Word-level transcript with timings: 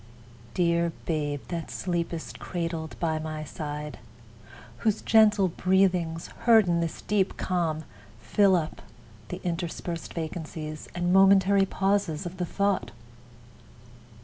Dear 0.55 0.93
Babe, 1.05 1.41
that 1.49 1.69
sleepest 1.69 2.39
cradled 2.39 2.99
by 2.99 3.19
my 3.19 3.43
side, 3.43 3.99
Whose 4.79 4.99
gentle 5.03 5.49
breathings, 5.49 6.25
heard 6.47 6.67
in 6.67 6.79
this 6.79 7.03
deep 7.03 7.37
calm, 7.37 7.83
Fill 8.19 8.55
up 8.55 8.81
the 9.29 9.39
interspersed 9.43 10.15
vacancies 10.15 10.89
And 10.95 11.13
momentary 11.13 11.67
pauses 11.67 12.25
of 12.25 12.37
the 12.37 12.47
thought! 12.47 12.89